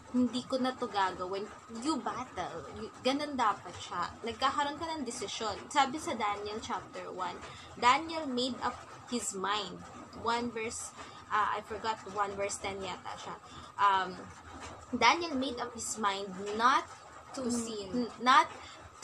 hindi 0.10 0.41
ko 0.50 0.58
na 0.58 0.74
to 0.74 0.89
gagawin. 0.89 1.46
You 1.86 2.01
battle. 2.01 2.65
You, 2.81 2.89
ganun 3.05 3.38
dapat 3.38 3.74
siya. 3.77 4.10
Nagkakaroon 4.25 4.77
ka 4.81 4.86
ng 4.89 5.05
desisyon. 5.05 5.53
Sabi 5.69 6.01
sa 6.01 6.17
Daniel 6.17 6.58
chapter 6.58 7.05
1, 7.13 7.77
Daniel 7.77 8.25
made 8.25 8.58
up 8.65 8.75
his 9.13 9.38
mind. 9.38 9.77
One 10.25 10.50
verse, 10.50 10.89
uh, 11.29 11.58
I 11.58 11.62
forgot, 11.62 12.01
one 12.17 12.34
verse 12.34 12.58
10 12.58 12.81
yata 12.81 13.13
siya. 13.22 13.36
Um, 13.77 14.17
Daniel 14.98 15.38
made 15.38 15.62
up 15.62 15.77
his 15.77 15.98
mind 16.01 16.34
not 16.58 16.89
to 17.38 17.46
sin, 17.53 18.10
not 18.25 18.50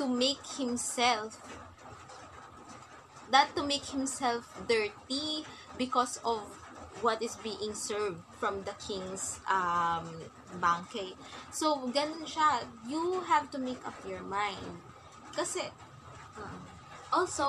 to 0.01 0.09
make 0.09 0.41
himself 0.57 1.37
not 3.31 3.55
to 3.57 3.65
make 3.65 3.85
himself 3.89 4.45
dirty 4.69 5.45
because 5.77 6.21
of 6.23 6.45
what 7.01 7.21
is 7.21 7.35
being 7.43 7.73
served 7.73 8.21
from 8.39 8.63
the 8.63 8.75
king's 8.79 9.39
um, 9.49 10.07
banquet. 10.61 11.15
So, 11.51 11.87
ganun 11.91 12.23
siya. 12.23 12.63
You 12.87 13.23
have 13.27 13.51
to 13.51 13.59
make 13.59 13.81
up 13.83 13.95
your 14.07 14.23
mind. 14.23 14.79
Kasi, 15.35 15.67
Also, 17.15 17.47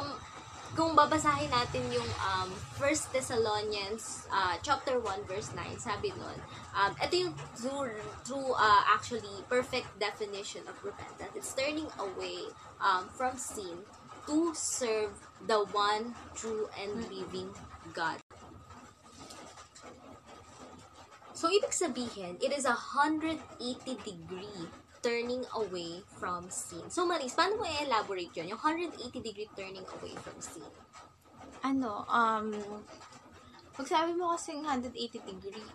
kung 0.78 0.94
babasahin 0.94 1.50
natin 1.50 1.82
yung 1.90 2.10
um, 2.22 2.50
1 2.78 3.14
Thessalonians 3.14 4.30
uh, 4.30 4.54
chapter 4.62 5.02
1 5.02 5.26
verse 5.26 5.50
9, 5.56 5.58
sabi 5.80 6.14
nun, 6.14 6.38
um, 6.76 6.92
ito 7.02 7.26
yung 7.26 7.34
true, 7.58 7.90
true 8.22 8.52
uh, 8.54 8.82
actually 8.92 9.42
perfect 9.50 9.90
definition 9.98 10.62
of 10.70 10.76
repentance. 10.86 11.32
It's 11.34 11.50
turning 11.56 11.88
away 11.98 12.46
um, 12.78 13.10
from 13.10 13.34
sin 13.40 13.82
to 14.30 14.54
serve 14.54 15.14
the 15.50 15.66
one 15.74 16.14
true 16.38 16.70
and 16.78 16.94
living 17.10 17.50
God. 17.90 18.25
So, 21.36 21.52
ibig 21.52 21.76
sabihin, 21.76 22.40
it 22.40 22.50
is 22.56 22.64
a 22.64 22.72
180 22.72 23.36
degree 24.00 24.64
turning 25.04 25.44
away 25.52 26.00
from 26.16 26.48
sin. 26.48 26.88
So, 26.88 27.04
Maris, 27.04 27.36
paano 27.36 27.60
mo 27.60 27.64
i-elaborate 27.68 28.32
yun? 28.40 28.56
Yung 28.56 28.62
180 28.64 29.20
degree 29.20 29.46
turning 29.52 29.84
away 30.00 30.16
from 30.16 30.40
sin. 30.40 30.66
ano, 31.66 32.06
um, 32.06 32.48
pag 33.74 33.86
sabi 33.90 34.14
mo 34.14 34.30
kasing 34.38 34.62
180 34.62 34.94
degree, 35.26 35.70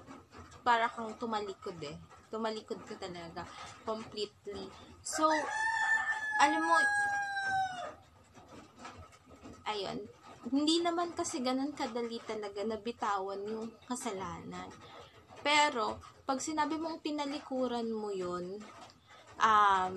para 0.62 0.88
kang 0.88 1.12
tumalikod 1.18 1.76
eh. 1.82 1.98
Tumalikod 2.32 2.80
ka 2.86 2.96
talaga. 2.96 3.44
Completely. 3.84 4.70
So, 5.02 5.28
alam 6.40 6.62
mo, 6.64 6.78
ayun, 9.68 10.06
hindi 10.54 10.86
naman 10.86 11.12
kasi 11.18 11.42
ganun 11.42 11.74
kadali 11.74 12.22
talaga 12.24 12.62
na 12.64 12.78
bitawan 12.78 13.42
yung 13.46 13.68
kasalanan. 13.90 14.70
Pero, 15.42 15.98
pag 16.26 16.38
sinabi 16.38 16.78
mong 16.78 17.02
tinalikuran 17.02 17.90
mo 17.90 18.14
yun, 18.14 18.62
um, 19.42 19.94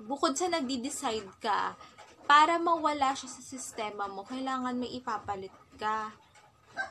bukod 0.00 0.34
sa 0.34 0.48
nagdi-decide 0.48 1.28
ka, 1.38 1.76
para 2.24 2.56
mawala 2.56 3.12
siya 3.12 3.28
sa 3.28 3.42
sistema 3.44 4.08
mo, 4.08 4.24
kailangan 4.24 4.76
may 4.76 4.96
ipapalit 4.96 5.52
ka. 5.76 6.08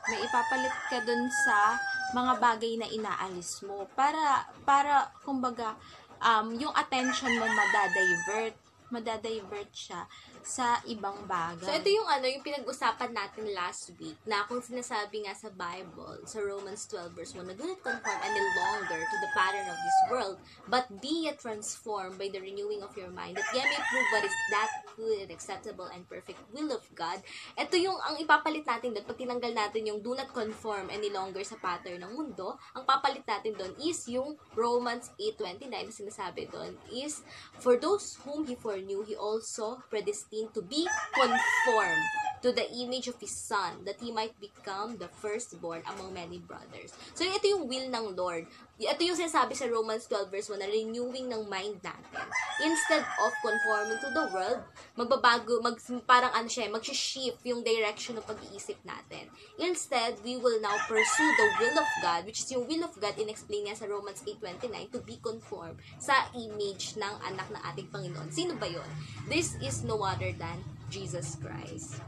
May 0.06 0.22
ipapalit 0.22 0.74
ka 0.86 1.02
dun 1.02 1.26
sa 1.42 1.74
mga 2.14 2.38
bagay 2.38 2.78
na 2.78 2.86
inaalis 2.86 3.66
mo. 3.66 3.90
Para, 3.98 4.46
para, 4.62 5.10
kumbaga, 5.26 5.74
um, 6.22 6.54
yung 6.54 6.70
attention 6.78 7.34
mo 7.42 7.46
madadivert. 7.50 8.54
Madadivert 8.92 9.72
siya 9.72 10.06
sa 10.44 10.78
ibang 10.84 11.16
bagay. 11.24 11.64
So, 11.64 11.72
ito 11.72 11.88
yung 11.88 12.04
ano, 12.04 12.26
yung 12.28 12.44
pinag-usapan 12.44 13.16
natin 13.16 13.48
last 13.56 13.94
week, 13.96 14.18
na 14.28 14.44
kung 14.44 14.60
sinasabi 14.60 15.24
nga 15.24 15.34
sa 15.34 15.48
Bible, 15.48 16.20
sa 16.28 16.44
Romans 16.44 16.84
12 16.90 17.16
verse 17.16 17.32
1, 17.32 17.48
na 17.48 17.54
do 17.56 17.64
not 17.64 17.80
conform 17.80 18.20
any 18.20 18.42
longer 18.58 19.00
to 19.00 19.16
the 19.24 19.30
pattern 19.32 19.66
of 19.70 19.78
this 19.78 19.98
world, 20.12 20.36
but 20.68 20.84
be 21.00 21.26
ye 21.26 21.32
transformed 21.38 22.20
by 22.20 22.28
the 22.28 22.42
renewing 22.42 22.84
of 22.84 22.92
your 22.98 23.08
mind, 23.10 23.40
that 23.40 23.48
ye 23.56 23.64
may 23.64 23.80
prove 23.88 24.08
what 24.12 24.24
is 24.28 24.36
that 24.52 24.70
good 24.92 25.18
and 25.24 25.32
acceptable 25.32 25.88
and 25.88 26.04
perfect 26.04 26.38
will 26.52 26.68
of 26.74 26.84
God. 26.92 27.24
Ito 27.56 27.80
yung, 27.80 27.96
ang 28.02 28.20
ipapalit 28.20 28.68
natin 28.68 28.92
doon, 28.92 29.06
pag 29.08 29.16
tinanggal 29.16 29.52
natin 29.56 29.88
yung 29.88 30.04
do 30.04 30.12
not 30.12 30.28
conform 30.36 30.92
any 30.92 31.08
longer 31.08 31.40
sa 31.46 31.56
pattern 31.56 32.04
ng 32.04 32.12
mundo, 32.12 32.60
ang 32.76 32.84
papalit 32.84 33.24
natin 33.24 33.56
doon 33.56 33.72
is 33.80 34.04
yung 34.10 34.36
Romans 34.52 35.08
8.29 35.16 35.70
na 35.70 35.80
sinasabi 35.88 36.50
doon 36.52 36.76
is, 36.92 37.24
For 37.62 37.80
those 37.80 38.20
whom 38.26 38.44
He 38.44 38.58
foreknew, 38.58 38.82
foreknew, 38.82 39.04
He 39.04 39.14
also 39.16 39.82
predestined 39.90 40.31
to 40.32 40.62
be 40.64 40.88
conformed 41.12 42.08
to 42.40 42.50
the 42.50 42.66
image 42.72 43.06
of 43.06 43.20
His 43.20 43.36
Son, 43.36 43.84
that 43.84 44.00
He 44.00 44.10
might 44.10 44.32
become 44.40 44.96
the 44.96 45.06
firstborn 45.06 45.82
among 45.94 46.16
many 46.16 46.40
brothers. 46.40 46.90
So, 47.14 47.22
ito 47.22 47.46
yung 47.46 47.68
will 47.68 47.86
ng 47.92 48.16
Lord. 48.16 48.48
Ito 48.88 49.02
yung 49.02 49.18
sinasabi 49.18 49.54
sa 49.54 49.70
Romans 49.70 50.04
12 50.10 50.32
verse 50.32 50.48
1 50.50 50.58
na 50.58 50.68
renewing 50.70 51.26
ng 51.30 51.46
mind 51.46 51.78
natin. 51.82 52.26
Instead 52.62 53.04
of 53.22 53.32
conforming 53.42 53.98
to 54.02 54.10
the 54.10 54.26
world, 54.34 54.60
magbabago, 54.98 55.62
mag, 55.62 55.78
parang 56.06 56.34
ano 56.34 56.48
siya, 56.50 56.70
mag-shift 56.70 57.42
yung 57.46 57.62
direction 57.62 58.18
ng 58.18 58.26
pag-iisip 58.26 58.78
natin. 58.82 59.30
Instead, 59.58 60.18
we 60.26 60.38
will 60.38 60.58
now 60.58 60.74
pursue 60.86 61.30
the 61.38 61.48
will 61.62 61.76
of 61.78 61.90
God, 62.02 62.26
which 62.26 62.42
is 62.42 62.50
yung 62.50 62.66
will 62.66 62.86
of 62.86 62.94
God, 62.98 63.14
in-explain 63.18 63.70
niya 63.70 63.78
sa 63.78 63.86
Romans 63.90 64.22
8.29, 64.26 64.94
to 64.94 65.00
be 65.02 65.18
conformed 65.22 65.78
sa 65.98 66.26
image 66.34 66.94
ng 66.98 67.14
anak 67.26 67.46
ng 67.50 67.62
ating 67.72 67.88
Panginoon. 67.90 68.28
Sino 68.30 68.54
ba 68.58 68.66
yon? 68.66 68.86
This 69.26 69.58
is 69.62 69.82
no 69.86 70.02
other 70.02 70.34
than 70.34 70.62
Jesus 70.92 71.38
Christ. 71.40 72.02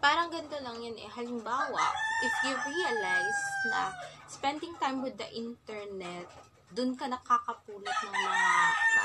Parang 0.00 0.32
ganito 0.32 0.56
lang 0.64 0.80
yan 0.80 0.96
eh. 0.96 1.08
Halimbawa, 1.12 1.92
if 2.24 2.34
you 2.48 2.56
realize 2.56 3.40
na 3.68 3.92
spending 4.24 4.72
time 4.80 5.04
with 5.04 5.20
the 5.20 5.28
internet, 5.36 6.24
dun 6.72 6.96
ka 6.96 7.04
nakakapulot 7.04 7.84
ng 7.84 8.14
mga 8.16 8.52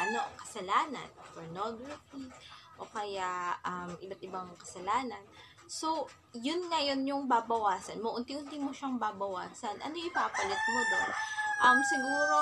ano, 0.07 0.19
kasalanan, 0.39 1.09
pornography, 1.35 2.31
o 2.79 2.87
kaya 2.87 3.59
um, 3.67 3.91
iba't 3.99 4.23
ibang 4.23 4.47
kasalanan. 4.55 5.19
So, 5.67 6.07
yun 6.31 6.71
ngayon 6.71 7.03
yung 7.03 7.23
babawasan 7.27 7.99
mo. 7.99 8.15
Unti-unti 8.15 8.55
mo 8.55 8.71
siyang 8.71 8.95
babawasan. 8.95 9.75
Ano 9.83 9.95
ipapalit 9.99 10.61
mo 10.71 10.81
doon? 10.95 11.11
Um, 11.59 11.79
siguro, 11.83 12.37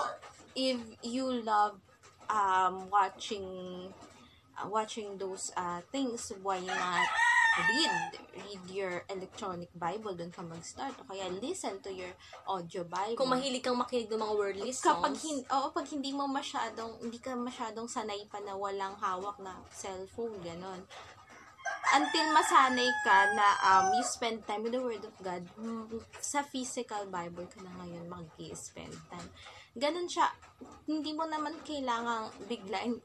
if 0.53 0.77
you 1.01 1.41
love 1.41 1.81
um, 2.29 2.85
watching 2.93 3.47
uh, 4.53 4.67
watching 4.69 5.17
those 5.17 5.49
uh, 5.57 5.81
things, 5.89 6.29
why 6.45 6.61
not 6.61 7.32
read 7.53 7.95
read 8.33 8.63
your 8.73 8.93
electronic 9.09 9.69
Bible 9.77 10.17
doon 10.17 10.33
ka 10.33 10.41
mag-start 10.41 10.97
o 10.97 11.05
kaya 11.05 11.29
listen 11.37 11.77
to 11.85 11.93
your 11.93 12.09
audio 12.49 12.81
Bible 12.85 13.19
Kung 13.19 13.29
mahilig 13.29 13.61
kang 13.61 13.77
makinig 13.77 14.09
ng 14.09 14.17
mga 14.17 14.33
worldly 14.33 14.73
songs, 14.73 14.89
kapag 14.89 15.13
hin- 15.21 15.47
oo, 15.53 15.69
pag 15.69 15.85
hindi 15.89 16.11
mo 16.11 16.25
masyadong 16.25 16.97
hindi 16.97 17.21
ka 17.21 17.37
masyadong 17.37 17.85
sanay 17.85 18.25
pa 18.25 18.41
na 18.41 18.57
walang 18.57 18.97
hawak 18.97 19.37
na 19.41 19.53
cellphone 19.69 20.33
ganon 20.41 20.81
until 21.93 22.25
masanay 22.33 22.89
ka 23.05 23.17
na 23.37 23.47
um, 23.61 23.85
you 23.93 24.03
spend 24.03 24.41
time 24.49 24.65
with 24.65 24.73
the 24.73 24.81
Word 24.81 25.03
of 25.05 25.13
God, 25.21 25.45
mm, 25.55 26.01
sa 26.19 26.41
physical 26.41 27.05
Bible 27.07 27.45
ka 27.47 27.61
na 27.61 27.71
ngayon 27.83 28.09
mag 28.09 28.27
spend 28.57 28.93
time. 29.07 29.29
Ganon 29.77 30.09
siya. 30.09 30.29
Hindi 30.89 31.13
mo 31.13 31.25
naman 31.25 31.57
kailangan 31.61 32.29
biglain. 32.49 32.97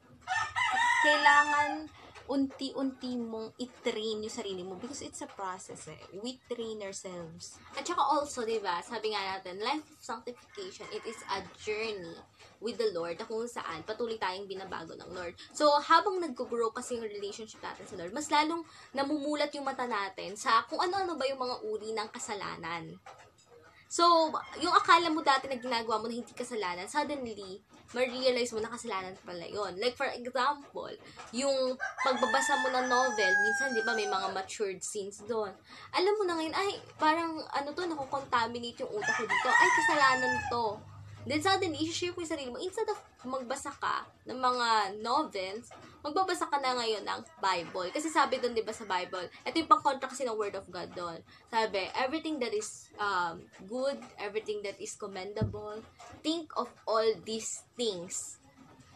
Kailangan 1.05 1.89
unti-unti 2.29 3.17
mong 3.17 3.57
i-train 3.57 4.21
yung 4.21 4.29
sarili 4.29 4.61
mo 4.61 4.77
because 4.77 5.01
it's 5.01 5.25
a 5.25 5.29
process 5.33 5.89
eh. 5.89 5.97
We 6.13 6.37
train 6.45 6.85
ourselves. 6.85 7.57
At 7.73 7.89
saka 7.89 8.05
also, 8.05 8.45
di 8.45 8.61
ba, 8.61 8.77
sabi 8.85 9.17
nga 9.17 9.41
natin, 9.41 9.57
life 9.65 9.81
of 9.89 9.99
sanctification, 9.99 10.85
it 10.93 11.01
is 11.09 11.17
a 11.33 11.41
journey 11.57 12.13
with 12.61 12.77
the 12.77 12.93
Lord 12.93 13.17
na 13.17 13.25
kung 13.25 13.49
saan 13.49 13.81
patuloy 13.81 14.21
tayong 14.21 14.45
binabago 14.45 14.93
ng 14.93 15.09
Lord. 15.09 15.33
So, 15.57 15.73
habang 15.81 16.21
nag-grow 16.21 16.69
kasi 16.69 17.01
yung 17.01 17.09
relationship 17.09 17.65
natin 17.65 17.89
sa 17.89 17.97
Lord, 17.97 18.13
mas 18.13 18.29
lalong 18.29 18.61
namumulat 18.93 19.49
yung 19.57 19.65
mata 19.65 19.89
natin 19.89 20.37
sa 20.37 20.61
kung 20.69 20.77
ano-ano 20.77 21.17
ba 21.17 21.25
yung 21.25 21.41
mga 21.41 21.55
uri 21.65 21.89
ng 21.97 22.09
kasalanan. 22.13 22.93
So, 23.89 24.05
yung 24.61 24.69
akala 24.69 25.09
mo 25.09 25.25
dati 25.25 25.49
na 25.49 25.57
ginagawa 25.57 25.97
mo 25.97 26.05
na 26.05 26.13
hindi 26.13 26.29
kasalanan, 26.37 26.85
suddenly, 26.85 27.57
ma-realize 27.89 28.53
mo 28.53 28.61
na 28.61 28.69
kasalanan 28.69 29.17
pala 29.25 29.49
yon. 29.49 29.81
Like, 29.81 29.97
for 29.97 30.05
example, 30.05 30.93
yung 31.33 31.73
pagbabasa 32.05 32.61
mo 32.61 32.69
ng 32.69 32.85
novel, 32.85 33.33
minsan, 33.41 33.73
di 33.73 33.81
ba, 33.81 33.97
may 33.97 34.05
mga 34.05 34.29
matured 34.29 34.77
scenes 34.85 35.25
doon. 35.25 35.49
Alam 35.97 36.13
mo 36.21 36.23
na 36.29 36.37
ngayon, 36.37 36.53
ay, 36.53 36.77
parang, 37.01 37.41
ano 37.49 37.73
to, 37.73 37.89
nakukontaminate 37.89 38.77
yung 38.85 38.93
utak 38.93 39.17
ko 39.17 39.25
dito. 39.25 39.49
Ay, 39.49 39.69
kasalanan 39.81 40.33
to. 40.53 40.65
Then, 41.27 41.43
suddenly, 41.43 41.83
i-share 41.83 42.15
ko 42.15 42.23
yung 42.23 42.31
sarili 42.31 42.49
mo. 42.51 42.59
Instead 42.59 42.87
of 42.91 42.99
magbasa 43.27 43.71
ka 43.75 44.07
ng 44.23 44.39
mga 44.39 44.67
novels, 45.03 45.71
magbabasa 45.99 46.47
ka 46.47 46.57
na 46.63 46.79
ngayon 46.79 47.03
ng 47.03 47.21
Bible. 47.43 47.91
Kasi 47.91 48.07
sabi 48.07 48.39
doon, 48.39 48.55
di 48.55 48.63
ba, 48.63 48.71
sa 48.71 48.87
Bible, 48.87 49.27
ito 49.43 49.55
yung 49.59 49.67
pang-contra 49.67 50.07
kasi 50.07 50.23
ng 50.23 50.37
Word 50.39 50.55
of 50.55 50.67
God 50.71 50.87
doon. 50.95 51.19
Sabi, 51.51 51.91
everything 51.95 52.39
that 52.39 52.55
is 52.55 52.87
um, 52.95 53.43
good, 53.67 53.99
everything 54.15 54.63
that 54.63 54.79
is 54.79 54.95
commendable, 54.95 55.83
think 56.23 56.47
of 56.55 56.71
all 56.87 57.07
these 57.27 57.67
things. 57.75 58.39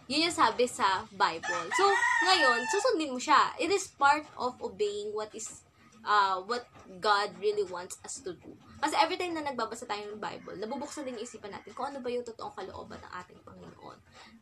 Yun 0.08 0.28
yung 0.28 0.36
sabi 0.36 0.68
sa 0.68 1.08
Bible. 1.16 1.68
So, 1.76 1.84
ngayon, 2.28 2.60
susundin 2.68 3.16
mo 3.16 3.20
siya. 3.20 3.56
It 3.56 3.72
is 3.72 3.88
part 3.96 4.28
of 4.36 4.60
obeying 4.60 5.16
what 5.16 5.32
is 5.32 5.64
uh, 6.04 6.44
what 6.46 6.68
God 7.00 7.32
really 7.40 7.64
wants 7.68 7.98
us 8.04 8.20
to 8.24 8.36
do. 8.36 8.52
Kasi 8.84 8.94
every 9.00 9.16
time 9.16 9.32
na 9.32 9.48
nagbabasa 9.48 9.88
tayo 9.88 10.04
ng 10.12 10.20
Bible, 10.20 10.60
nabubuksan 10.60 11.08
din 11.08 11.16
yung 11.16 11.24
isipan 11.24 11.56
natin 11.56 11.72
kung 11.72 11.88
ano 11.88 12.04
ba 12.04 12.12
yung 12.12 12.28
totoong 12.28 12.52
kalooban 12.52 13.00
ng 13.00 13.12
ating 13.24 13.40
Panginoon. 13.48 13.98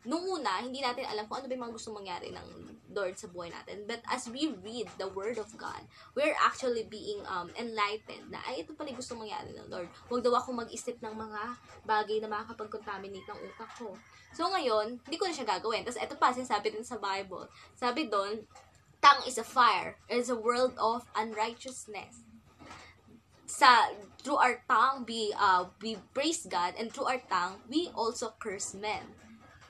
Nung 0.06 0.26
una, 0.26 0.58
hindi 0.58 0.82
natin 0.82 1.06
alam 1.06 1.30
kung 1.30 1.42
ano 1.42 1.46
ba 1.46 1.54
yung 1.54 1.64
mga 1.70 1.74
gusto 1.78 1.94
mangyari 1.94 2.34
ng 2.34 2.46
Lord 2.92 3.14
sa 3.16 3.30
buhay 3.30 3.54
natin. 3.54 3.86
But 3.86 4.02
as 4.10 4.26
we 4.26 4.50
read 4.60 4.90
the 4.98 5.08
Word 5.14 5.38
of 5.38 5.48
God, 5.54 5.86
we're 6.18 6.36
actually 6.42 6.84
being 6.90 7.22
um, 7.30 7.54
enlightened 7.54 8.34
na, 8.34 8.42
ay, 8.50 8.66
ito 8.66 8.74
pala 8.74 8.90
yung 8.90 9.00
gusto 9.00 9.14
mangyari 9.14 9.54
ng 9.54 9.70
Lord. 9.70 9.88
Huwag 10.10 10.26
daw 10.26 10.34
ako 10.36 10.66
mag-isip 10.66 10.98
ng 11.00 11.14
mga 11.14 11.42
bagay 11.86 12.18
na 12.18 12.28
makakapag-contaminate 12.28 13.24
ng 13.30 13.38
utak 13.46 13.70
ko. 13.78 13.94
So 14.32 14.48
ngayon, 14.48 14.98
hindi 15.06 15.16
ko 15.20 15.28
na 15.28 15.36
siya 15.36 15.46
gagawin. 15.46 15.84
Tapos 15.86 16.00
ito 16.00 16.14
pa, 16.18 16.34
sinasabi 16.34 16.72
din 16.72 16.84
sa 16.84 16.98
Bible. 16.98 17.46
Sabi 17.76 18.08
doon, 18.08 18.42
tongue 19.02 19.26
is 19.26 19.36
a 19.36 19.44
fire. 19.44 19.98
It 20.08 20.22
is 20.22 20.30
a 20.30 20.38
world 20.38 20.78
of 20.78 21.04
unrighteousness. 21.18 22.22
Sa 23.50 23.92
through 24.22 24.38
our 24.38 24.62
tongue 24.64 25.04
we 25.04 25.34
uh 25.36 25.68
we 25.82 25.98
praise 26.14 26.46
God 26.46 26.78
and 26.78 26.88
through 26.88 27.10
our 27.10 27.22
tongue 27.26 27.60
we 27.68 27.90
also 27.92 28.32
curse 28.38 28.72
men 28.72 29.18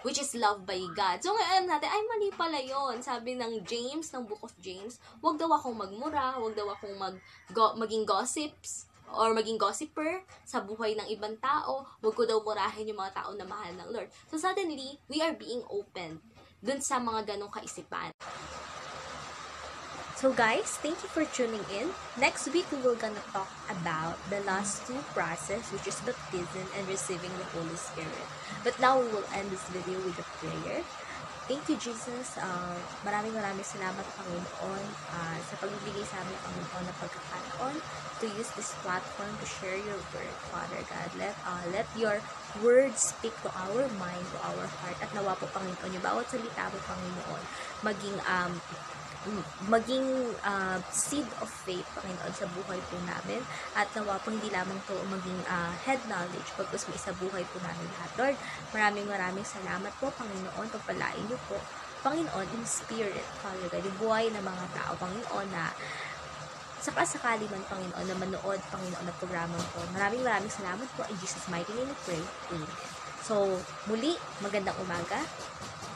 which 0.06 0.20
is 0.20 0.34
loved 0.34 0.66
by 0.66 0.78
God. 0.94 1.22
So 1.22 1.30
ngayon 1.34 1.70
natin, 1.70 1.86
ay 1.86 2.02
mali 2.10 2.28
pala 2.34 2.58
yon 2.58 2.98
Sabi 3.00 3.38
ng 3.38 3.62
James, 3.62 4.10
ng 4.10 4.26
Book 4.26 4.42
of 4.42 4.54
James, 4.58 4.98
wag 5.22 5.38
daw 5.38 5.50
akong 5.54 5.78
magmura, 5.78 6.42
wag 6.42 6.58
daw 6.58 6.74
akong 6.74 6.98
mag, 6.98 7.16
go, 7.54 7.70
maging 7.78 8.02
gossips, 8.02 8.90
or 9.14 9.30
maging 9.30 9.62
gossiper 9.62 10.26
sa 10.42 10.58
buhay 10.58 10.98
ng 10.98 11.06
ibang 11.06 11.38
tao, 11.38 11.86
wag 12.02 12.14
ko 12.18 12.26
daw 12.26 12.42
murahin 12.42 12.90
yung 12.90 12.98
mga 12.98 13.14
tao 13.14 13.30
na 13.38 13.46
mahal 13.46 13.72
ng 13.78 13.88
Lord. 13.94 14.10
So 14.26 14.42
suddenly, 14.42 14.98
we 15.06 15.22
are 15.22 15.38
being 15.38 15.62
opened 15.70 16.18
dun 16.58 16.82
sa 16.82 16.98
mga 16.98 17.34
ganong 17.34 17.54
kaisipan. 17.54 18.10
So 20.22 20.30
guys, 20.30 20.78
thank 20.78 21.02
you 21.02 21.10
for 21.10 21.26
tuning 21.34 21.66
in. 21.66 21.90
Next 22.14 22.46
week, 22.54 22.70
we 22.70 22.78
will 22.78 22.94
gonna 22.94 23.18
talk 23.34 23.50
about 23.66 24.14
the 24.30 24.38
last 24.46 24.86
two 24.86 25.02
process, 25.10 25.66
which 25.74 25.82
is 25.90 25.98
baptism 26.06 26.62
and 26.78 26.86
receiving 26.86 27.34
the 27.42 27.46
Holy 27.50 27.74
Spirit. 27.74 28.26
But 28.62 28.78
now, 28.78 29.02
we 29.02 29.10
will 29.10 29.26
end 29.34 29.50
this 29.50 29.66
video 29.74 29.98
with 30.06 30.14
a 30.22 30.26
prayer. 30.38 30.86
Thank 31.50 31.66
you, 31.66 31.74
Jesus. 31.74 32.38
Uh, 32.38 32.78
maraming 33.02 33.34
maraming 33.34 33.66
salamat, 33.66 34.06
Panginoon, 34.14 34.84
uh, 35.10 35.38
sa 35.42 35.58
pagbibigay 35.58 36.06
sa 36.06 36.22
amin, 36.22 36.38
Panginoon, 36.38 36.86
na 36.86 36.94
pagkakataon 37.02 37.74
to 38.22 38.24
use 38.38 38.54
this 38.54 38.78
platform 38.86 39.34
to 39.42 39.46
share 39.58 39.74
your 39.74 39.98
word, 40.14 40.34
Father 40.54 40.86
God. 40.86 41.10
Let, 41.18 41.34
uh, 41.42 41.66
let 41.74 41.90
your 41.98 42.22
word 42.62 42.94
speak 42.94 43.34
to 43.42 43.50
our 43.58 43.90
mind, 43.98 44.22
to 44.22 44.38
our 44.54 44.70
heart, 44.70 45.02
at 45.02 45.10
nawa 45.18 45.34
po, 45.34 45.50
Panginoon, 45.50 45.98
yung 45.98 46.06
bawat 46.06 46.30
salita 46.30 46.70
mo, 46.70 46.78
Panginoon, 46.86 47.42
maging 47.82 48.16
um, 48.30 48.54
maging 49.70 50.34
uh, 50.42 50.78
seed 50.90 51.26
of 51.38 51.46
faith, 51.46 51.86
Panginoon, 51.94 52.32
sa 52.34 52.46
buhay 52.50 52.78
po 52.90 52.98
namin. 53.06 53.40
At 53.78 53.86
nawa 53.94 54.18
po 54.18 54.34
hindi 54.34 54.50
lamang 54.50 54.78
to 54.90 54.98
maging 55.06 55.40
uh, 55.46 55.70
head 55.86 56.02
knowledge, 56.10 56.48
pagkus 56.58 56.90
may 56.90 56.98
sa 56.98 57.14
buhay 57.14 57.46
po 57.54 57.62
namin 57.62 57.86
lahat. 57.98 58.10
Lord, 58.18 58.36
maraming 58.74 59.06
maraming 59.06 59.46
salamat 59.46 59.92
po, 60.02 60.10
Panginoon, 60.18 60.66
pagpalain 60.74 61.24
niyo 61.30 61.38
po, 61.46 61.56
Panginoon, 62.02 62.46
in 62.50 62.66
spirit, 62.66 63.26
Father 63.38 63.70
God, 63.70 63.86
yung 63.86 63.98
buhay 64.02 64.26
ng 64.34 64.42
mga 64.42 64.64
tao, 64.74 64.92
Panginoon, 64.98 65.46
na 65.54 65.70
sakasakali 66.82 67.46
man, 67.46 67.62
Panginoon, 67.70 68.06
na 68.10 68.16
manood, 68.18 68.58
Panginoon, 68.74 69.06
na 69.06 69.14
programa 69.22 69.54
ko. 69.70 69.86
Maraming 69.94 70.26
maraming 70.26 70.50
salamat 70.50 70.86
po. 70.98 71.06
In 71.06 71.14
Jesus' 71.22 71.46
mighty 71.46 71.70
name 71.78 71.86
we 71.86 71.96
pray. 72.02 72.22
Amen. 72.50 72.74
So, 73.22 73.62
muli, 73.86 74.18
magandang 74.42 74.74
umaga 74.82 75.22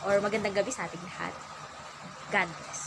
or 0.06 0.22
magandang 0.22 0.54
gabi 0.54 0.70
sa 0.70 0.86
ating 0.86 1.02
lahat. 1.02 1.34
God 2.30 2.46
bless. 2.54 2.85